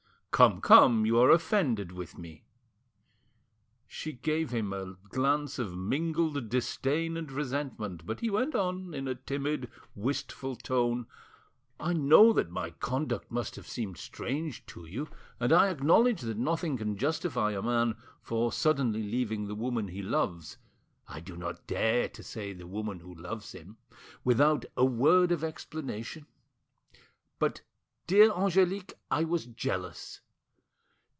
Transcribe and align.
"Come, 0.33 0.59
come, 0.59 1.05
you 1.05 1.19
are 1.19 1.29
offended 1.29 1.91
with 1.91 2.17
me." 2.17 2.45
She 3.85 4.11
gave 4.13 4.49
him 4.49 4.73
a 4.73 4.95
glance 5.09 5.59
of 5.59 5.75
mingled 5.77 6.49
disdain 6.49 7.15
and 7.15 7.31
resentment; 7.31 8.07
but 8.07 8.21
he 8.21 8.31
went 8.31 8.55
on, 8.55 8.91
in 8.95 9.07
a 9.07 9.13
timid, 9.13 9.69
wistful 9.93 10.55
tone— 10.55 11.05
"I 11.79 11.93
know 11.93 12.33
that 12.33 12.49
my 12.49 12.71
conduct 12.71 13.29
must 13.29 13.55
have 13.55 13.67
seemed 13.67 13.97
strange 13.97 14.65
to 14.67 14.87
you, 14.87 15.09
and 15.39 15.53
I 15.53 15.69
acknowledge 15.69 16.21
that 16.21 16.37
nothing 16.37 16.75
can 16.75 16.97
justify 16.97 17.51
a 17.51 17.61
man 17.61 17.95
for 18.23 18.51
suddenly 18.51 19.03
leaving 19.03 19.45
the 19.45 19.53
woman 19.53 19.89
he 19.89 20.01
loves—I 20.01 21.19
do 21.19 21.37
not 21.37 21.67
dare 21.67 22.09
to 22.09 22.23
say 22.23 22.51
the 22.51 22.65
woman 22.65 23.01
who 23.01 23.13
loves 23.13 23.51
him—without 23.51 24.65
a 24.75 24.85
word 24.85 25.31
of 25.31 25.43
explanation. 25.43 26.25
But, 27.37 27.61
dear 28.07 28.31
Angelique, 28.31 28.95
I 29.11 29.23
was 29.23 29.45
jealous." 29.45 30.21